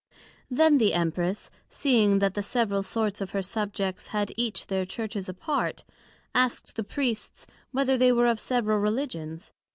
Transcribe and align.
Then 0.49 0.79
the 0.79 0.95
Empress 0.95 1.51
seeing 1.69 2.17
that 2.17 2.33
the 2.33 2.41
several 2.41 2.81
sorts 2.81 3.21
of 3.21 3.29
her 3.37 3.43
Subjects 3.43 4.07
had 4.07 4.31
each 4.35 4.65
their 4.65 4.83
Churches 4.83 5.29
apart, 5.29 5.83
asked 6.33 6.75
the 6.75 6.83
Priests, 6.83 7.45
whether 7.71 7.97
they 7.97 8.11
were 8.11 8.25
of 8.25 8.39
several 8.39 8.79
Religions? 8.79 9.53